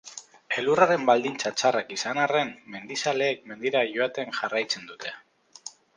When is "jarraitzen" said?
4.39-4.89